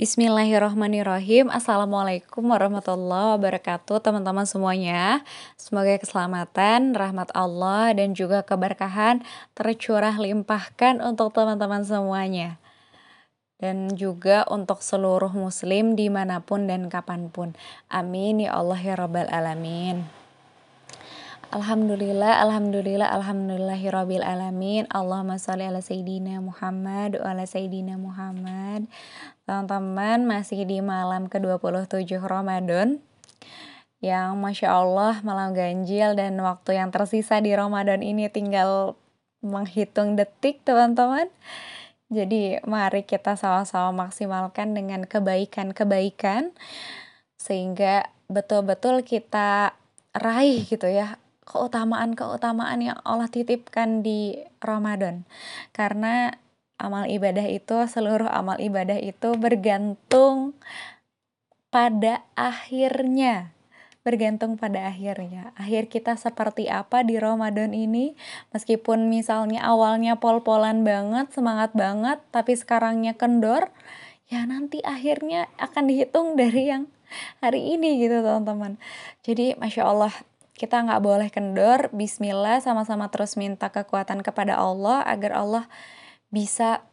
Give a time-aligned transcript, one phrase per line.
[0.00, 5.20] Bismillahirrahmanirrahim Assalamualaikum warahmatullahi wabarakatuh Teman-teman semuanya.
[5.60, 9.20] Semoga keselamatan, rahmat Allah Dan juga keberkahan
[9.52, 12.56] tercurah limpahkan untuk teman-teman semuanya.
[13.60, 17.52] Dan juga untuk seluruh muslim di mana pun dan kapan pun.
[17.92, 18.40] Amin.
[18.40, 20.19] Ya Allah ya Rabbal Alamin
[21.50, 24.86] Alhamdulillah, Alhamdulillah, Alhamdulillahirabbil alamin.
[24.86, 28.86] Allahumma sholli ala sayyidina Muhammad wa ala sayyidina Muhammad.
[29.50, 33.02] Teman-teman masih di malam ke-27 Ramadan
[33.98, 38.94] yang Masya Allah malam ganjil dan waktu yang tersisa di Ramadan ini tinggal
[39.42, 41.26] menghitung detik teman-teman.
[42.14, 46.54] Jadi mari kita sama-sama maksimalkan dengan kebaikan-kebaikan
[47.42, 49.74] sehingga betul-betul kita
[50.14, 51.18] raih gitu ya
[51.50, 55.26] keutamaan-keutamaan yang Allah titipkan di Ramadan.
[55.74, 56.30] Karena
[56.78, 60.54] amal ibadah itu, seluruh amal ibadah itu bergantung
[61.74, 63.50] pada akhirnya.
[64.06, 65.52] Bergantung pada akhirnya.
[65.58, 68.14] Akhir kita seperti apa di Ramadan ini,
[68.54, 73.68] meskipun misalnya awalnya pol-polan banget, semangat banget, tapi sekarangnya kendor,
[74.30, 76.88] ya nanti akhirnya akan dihitung dari yang
[77.42, 78.78] hari ini gitu teman-teman.
[79.26, 80.14] Jadi Masya Allah
[80.60, 85.64] kita nggak boleh kendor Bismillah sama-sama terus minta kekuatan kepada Allah agar Allah
[86.28, 86.84] bisa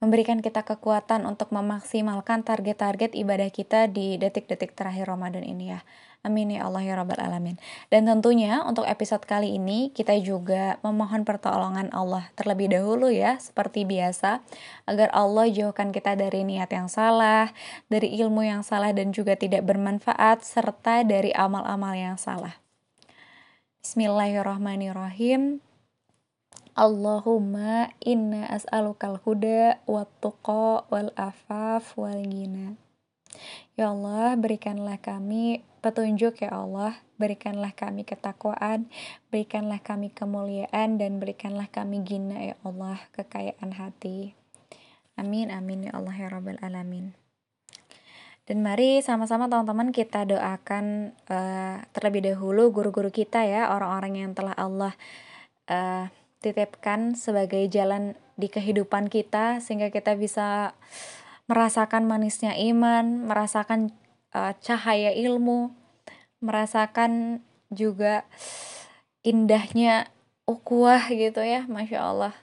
[0.00, 5.82] memberikan kita kekuatan untuk memaksimalkan target-target ibadah kita di detik-detik terakhir Ramadan ini ya.
[6.26, 7.58] Amin ya Allah ya Rabbal Alamin.
[7.90, 13.86] Dan tentunya untuk episode kali ini kita juga memohon pertolongan Allah terlebih dahulu ya seperti
[13.86, 14.42] biasa
[14.86, 17.50] agar Allah jauhkan kita dari niat yang salah,
[17.86, 22.67] dari ilmu yang salah dan juga tidak bermanfaat serta dari amal-amal yang salah.
[23.78, 25.62] Bismillahirrahmanirrahim.
[26.74, 32.74] Allahumma inna as'alukal huda wa tuqa wal afaf wal gina.
[33.78, 38.90] Ya Allah, berikanlah kami petunjuk ya Allah, berikanlah kami ketakwaan,
[39.30, 44.34] berikanlah kami kemuliaan dan berikanlah kami gina ya Allah, kekayaan hati.
[45.14, 47.14] Amin amin ya Allah ya rabbal alamin.
[48.48, 54.56] Dan mari sama-sama teman-teman kita doakan uh, terlebih dahulu guru-guru kita ya, orang-orang yang telah
[54.56, 54.96] Allah
[55.68, 56.08] uh,
[56.40, 60.72] titipkan sebagai jalan di kehidupan kita sehingga kita bisa
[61.44, 63.92] merasakan manisnya iman, merasakan
[64.32, 65.76] uh, cahaya ilmu,
[66.40, 68.24] merasakan juga
[69.28, 70.08] indahnya
[70.48, 72.34] ukhuwah gitu ya, masya Allah.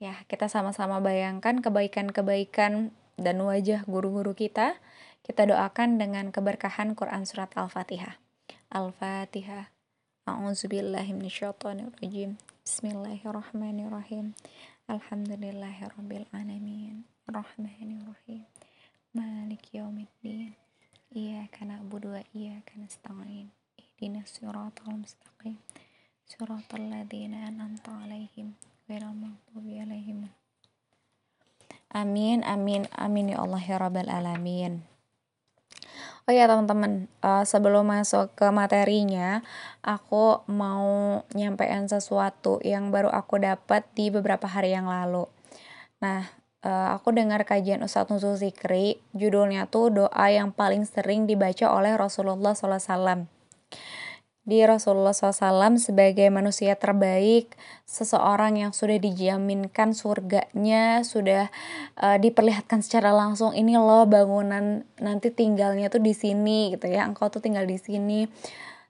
[0.00, 4.80] Ya, kita sama-sama bayangkan kebaikan-kebaikan dan wajah guru-guru kita
[5.28, 8.16] kita doakan dengan keberkahan Quran Surat Al-Fatihah.
[8.72, 9.68] Al-Fatihah.
[10.24, 12.40] A'udzubillahiminasyaitonirrajim.
[12.64, 14.32] Bismillahirrahmanirrahim.
[14.88, 17.04] Alhamdulillahirabbil alamin.
[17.28, 18.48] Rahmanirrahim.
[19.12, 20.56] Malik yaumiddin.
[21.12, 23.52] Iyyaka na'budu wa iyyaka nasta'in.
[23.76, 25.60] Ihdinas siratal mustaqim.
[26.24, 28.56] Siratal ladzina an'amta 'alaihim
[28.88, 30.32] ghairil maghdubi 'alaihim.
[31.92, 34.87] Amin, amin, amin ya Allah ya Rabbal Alamin.
[36.28, 39.40] Oh ya teman-teman, uh, sebelum masuk ke materinya,
[39.80, 45.24] aku mau nyampein sesuatu yang baru aku dapat di beberapa hari yang lalu.
[46.04, 46.28] Nah,
[46.68, 51.96] uh, aku dengar kajian Ustadz Nuzul Zikri, judulnya tuh doa yang paling sering dibaca oleh
[51.96, 53.24] Rasulullah SAW
[54.48, 57.52] di Rasulullah SAW sebagai manusia terbaik,
[57.84, 61.52] seseorang yang sudah dijaminkan surganya, sudah
[62.00, 67.28] uh, diperlihatkan secara langsung ini loh bangunan nanti tinggalnya tuh di sini gitu ya, engkau
[67.28, 68.24] tuh tinggal di sini.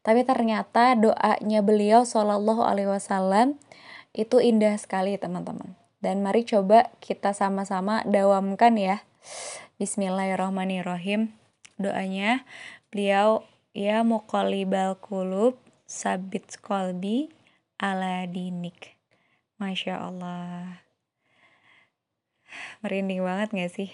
[0.07, 3.59] Tapi ternyata doanya beliau Shallallahu Alaihi Wasallam
[4.15, 5.75] itu indah sekali teman-teman.
[5.99, 9.03] Dan mari coba kita sama-sama dawamkan ya.
[9.83, 11.35] Bismillahirrahmanirrahim.
[11.83, 12.47] Doanya
[12.95, 13.43] beliau
[13.79, 15.55] Ya muqallibal kulub
[15.87, 17.31] sabit kolbi
[17.79, 18.99] ala dinik.
[19.63, 20.83] Masya Allah.
[22.83, 23.91] Merinding banget gak sih?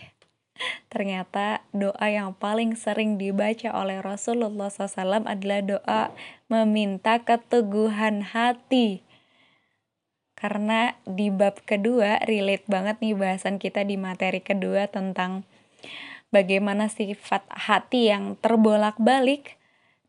[0.88, 6.02] Ternyata doa yang paling sering dibaca oleh Rasulullah SAW adalah doa
[6.48, 9.04] meminta keteguhan hati.
[10.32, 15.44] Karena di bab kedua relate banget nih bahasan kita di materi kedua tentang
[16.32, 19.60] bagaimana sifat hati yang terbolak-balik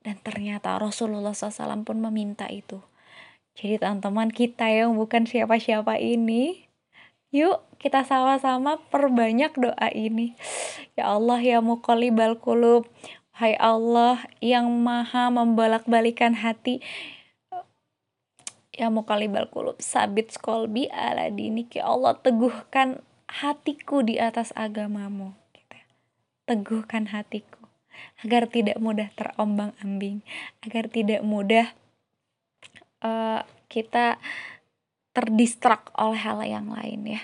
[0.06, 2.78] dan ternyata Rasulullah SAW pun meminta itu.
[3.58, 6.70] Jadi teman-teman kita yang bukan siapa-siapa ini,
[7.34, 10.38] yuk kita sama-sama perbanyak doa ini.
[10.94, 12.86] Ya Allah ya muqallibal qulub,
[13.34, 16.86] hai Allah yang maha membolak-balikan hati,
[18.76, 25.32] ya muqallibal qulub, sabit kolbi ala dinik, ya Allah teguhkan hatiku di atas agamamu.
[25.56, 25.74] Gitu.
[25.80, 25.88] Ya.
[26.46, 27.55] teguhkan hatiku
[28.24, 30.26] agar tidak mudah terombang-ambing,
[30.64, 31.72] agar tidak mudah
[33.06, 34.18] uh, kita
[35.16, 37.22] terdistrak oleh hal yang lain ya.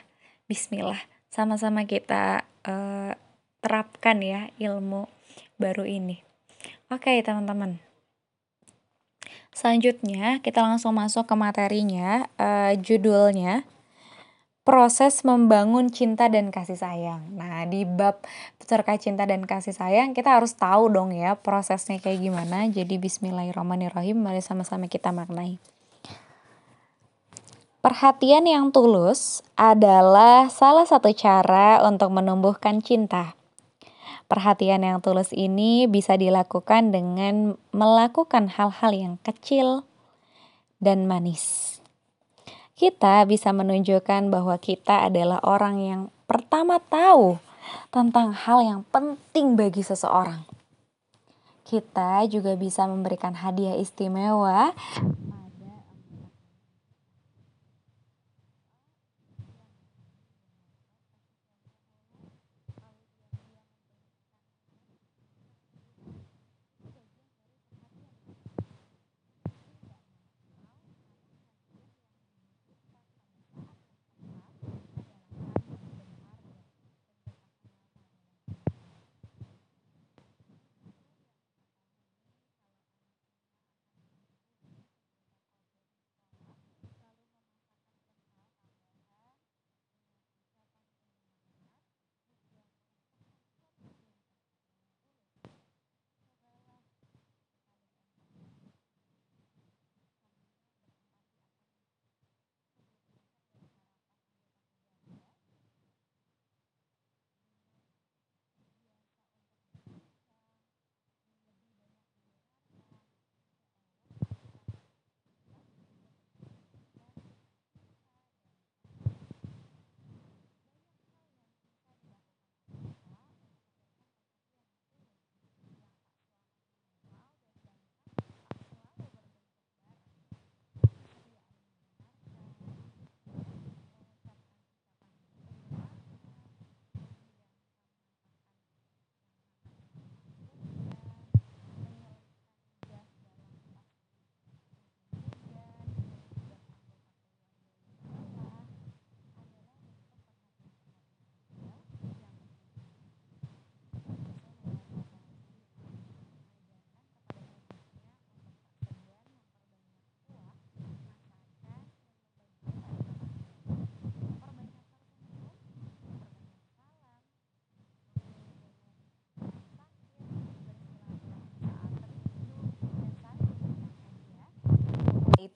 [0.47, 0.99] Bismillah,
[1.31, 3.13] sama-sama kita uh,
[3.61, 5.07] terapkan ya ilmu
[5.59, 6.23] baru ini.
[6.91, 7.79] Oke, teman-teman.
[9.51, 12.27] Selanjutnya, kita langsung masuk ke materinya.
[12.39, 13.67] Uh, judulnya
[14.61, 17.33] proses membangun cinta dan kasih sayang.
[17.33, 18.21] Nah, di bab
[18.61, 22.69] terkait cinta dan kasih sayang, kita harus tahu dong ya prosesnya kayak gimana.
[22.69, 25.57] Jadi bismillahirrahmanirrahim, mari sama-sama kita maknai.
[27.81, 33.33] Perhatian yang tulus adalah salah satu cara untuk menumbuhkan cinta.
[34.29, 39.81] Perhatian yang tulus ini bisa dilakukan dengan melakukan hal-hal yang kecil
[40.77, 41.70] dan manis
[42.81, 47.37] kita bisa menunjukkan bahwa kita adalah orang yang pertama tahu
[47.93, 50.41] tentang hal yang penting bagi seseorang.
[51.61, 54.73] Kita juga bisa memberikan hadiah istimewa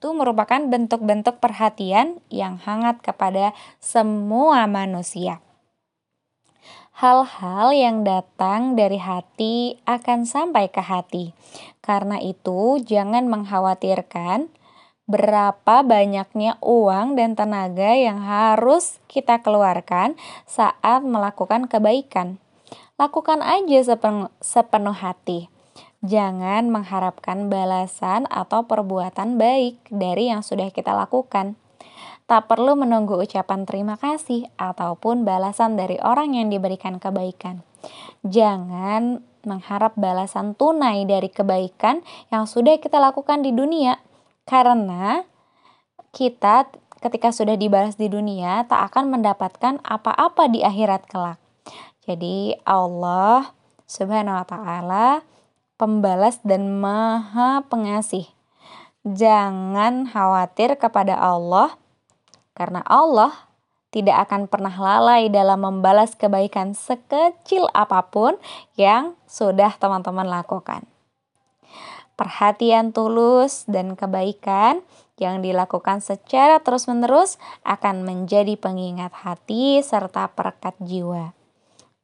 [0.06, 3.50] itu merupakan bentuk-bentuk perhatian yang hangat kepada
[3.82, 5.42] semua manusia.
[6.94, 11.34] Hal-hal yang datang dari hati akan sampai ke hati.
[11.82, 14.46] Karena itu, jangan mengkhawatirkan
[15.10, 20.14] berapa banyaknya uang dan tenaga yang harus kita keluarkan
[20.46, 22.38] saat melakukan kebaikan.
[22.94, 25.50] Lakukan aja sepenuh, sepenuh hati
[26.06, 31.58] Jangan mengharapkan balasan atau perbuatan baik dari yang sudah kita lakukan.
[32.30, 37.66] Tak perlu menunggu ucapan terima kasih ataupun balasan dari orang yang diberikan kebaikan.
[38.22, 43.98] Jangan mengharap balasan tunai dari kebaikan yang sudah kita lakukan di dunia,
[44.46, 45.26] karena
[46.14, 46.70] kita
[47.02, 51.38] ketika sudah dibalas di dunia tak akan mendapatkan apa-apa di akhirat kelak.
[52.06, 53.54] Jadi Allah
[53.86, 55.06] Subhanahu wa taala
[55.76, 58.28] pembalas dan maha pengasih.
[59.06, 61.78] Jangan khawatir kepada Allah,
[62.58, 63.46] karena Allah
[63.94, 68.36] tidak akan pernah lalai dalam membalas kebaikan sekecil apa pun
[68.74, 70.84] yang sudah teman-teman lakukan.
[72.16, 74.80] Perhatian tulus dan kebaikan
[75.16, 81.32] yang dilakukan secara terus-menerus akan menjadi pengingat hati serta perekat jiwa.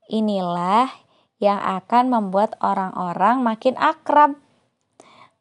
[0.09, 1.02] Inilah
[1.43, 4.39] yang akan membuat orang-orang makin akrab,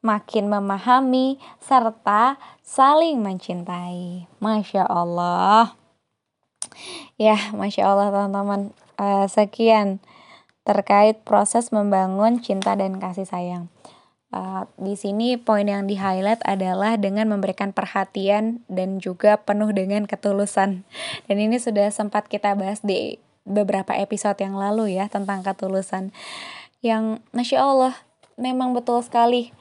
[0.01, 4.25] makin memahami, serta saling mencintai.
[4.41, 5.77] Masya Allah.
[7.21, 8.73] Ya, Masya Allah teman-teman.
[8.97, 10.01] Uh, sekian
[10.65, 13.69] terkait proses membangun cinta dan kasih sayang.
[14.31, 20.09] Uh, di sini poin yang di highlight adalah dengan memberikan perhatian dan juga penuh dengan
[20.09, 20.81] ketulusan.
[21.29, 26.13] Dan ini sudah sempat kita bahas di beberapa episode yang lalu ya tentang ketulusan
[26.85, 27.93] yang masya Allah
[28.37, 29.53] memang betul sekali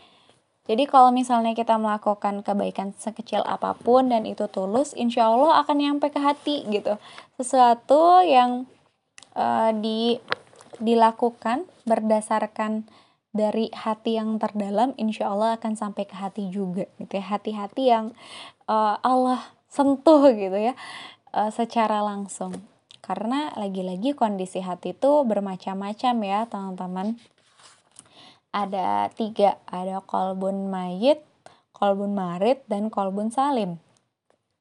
[0.71, 5.77] jadi kalau misalnya kita melakukan kebaikan sekecil apa pun dan itu tulus, insya Allah akan
[5.83, 6.95] nyampe ke hati gitu.
[7.35, 8.71] Sesuatu yang
[9.35, 10.23] uh, di
[10.79, 12.87] dilakukan berdasarkan
[13.35, 17.25] dari hati yang terdalam, insya Allah akan sampai ke hati juga gitu ya.
[17.27, 18.15] Hati-hati yang
[18.71, 20.79] uh, Allah sentuh gitu ya
[21.35, 22.55] uh, secara langsung.
[23.11, 27.19] Karena lagi-lagi kondisi hati itu bermacam-macam ya teman-teman.
[28.55, 31.19] Ada tiga ada kolbun mayit
[31.75, 33.83] kolbun marit dan kolbun salim.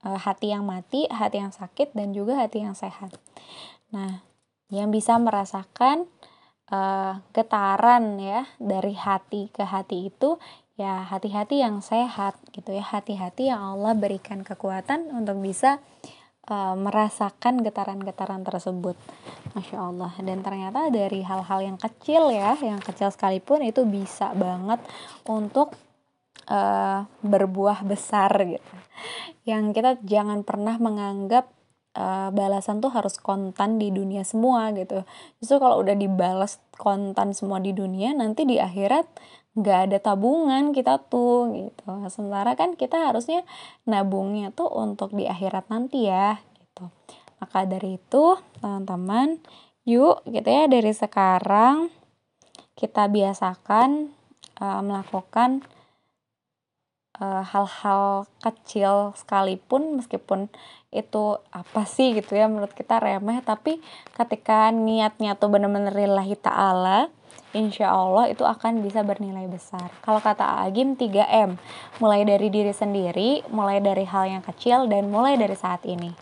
[0.02, 3.14] E, hati yang mati hati yang sakit dan juga hati yang sehat.
[3.94, 4.26] Nah
[4.74, 6.10] yang bisa merasakan
[6.74, 6.80] e,
[7.38, 10.42] getaran ya dari hati ke hati itu
[10.74, 12.82] ya hati-hati yang sehat gitu ya.
[12.82, 15.78] Hati-hati yang Allah berikan kekuatan untuk bisa
[16.50, 18.98] uh, merasakan getaran-getaran tersebut.
[19.54, 20.12] Masya Allah.
[20.20, 24.82] Dan ternyata dari hal-hal yang kecil ya, yang kecil sekalipun itu bisa banget
[25.30, 25.78] untuk
[26.50, 28.74] uh, berbuah besar gitu.
[29.46, 31.48] Yang kita jangan pernah menganggap
[32.00, 35.04] uh, balasan tuh harus kontan di dunia semua gitu.
[35.44, 39.06] Justru kalau udah dibalas kontan semua di dunia, nanti di akhirat
[39.60, 43.44] nggak ada tabungan kita tuh gitu sementara kan kita harusnya
[43.84, 46.88] nabungnya tuh untuk di akhirat nanti ya gitu
[47.42, 49.42] maka dari itu teman-teman
[49.84, 51.90] yuk gitu ya dari sekarang
[52.78, 54.16] kita biasakan
[54.64, 55.66] uh, melakukan
[57.20, 60.48] hal-hal kecil sekalipun meskipun
[60.90, 63.78] itu apa sih gitu ya menurut kita remeh tapi
[64.16, 67.12] ketika niatnya tuh bener-bener lillahi ta'ala
[67.54, 69.90] insya Allah itu akan bisa bernilai besar.
[70.06, 71.58] Kalau kata Agim 3M,
[71.98, 76.14] mulai dari diri sendiri, mulai dari hal yang kecil, dan mulai dari saat ini.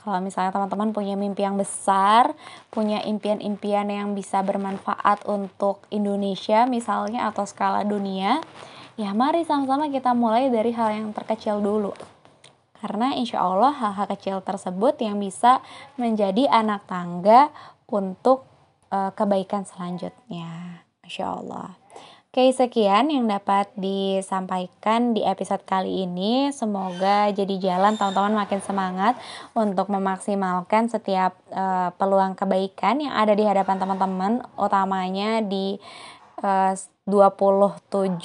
[0.00, 2.32] Kalau misalnya teman-teman punya mimpi yang besar,
[2.72, 8.40] punya impian-impian yang bisa bermanfaat untuk Indonesia misalnya atau skala dunia,
[8.98, 11.92] ya mari sama-sama kita mulai dari hal yang terkecil dulu.
[12.80, 15.60] Karena insya Allah hal-hal kecil tersebut yang bisa
[16.00, 17.52] menjadi anak tangga
[17.84, 18.48] untuk
[18.88, 20.80] uh, kebaikan selanjutnya.
[21.04, 21.76] Masya Allah.
[22.30, 26.54] Oke, sekian yang dapat disampaikan di episode kali ini.
[26.54, 29.18] Semoga jadi jalan teman-teman makin semangat
[29.50, 35.82] untuk memaksimalkan setiap uh, peluang kebaikan yang ada di hadapan teman-teman, utamanya di
[36.46, 36.70] uh,
[37.02, 38.22] 27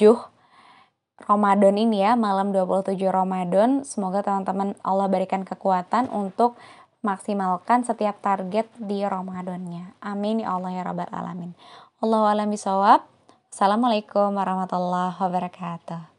[1.16, 3.88] Ramadan ini ya, malam 27 Ramadan.
[3.88, 6.60] Semoga teman-teman Allah berikan kekuatan untuk
[7.00, 9.96] maksimalkan setiap target di Ramadannya.
[10.04, 11.56] Amin ya Allah ya Rabbal Alamin.
[12.04, 13.00] Allahu alam bisawab.
[13.48, 16.15] Assalamualaikum warahmatullahi wabarakatuh.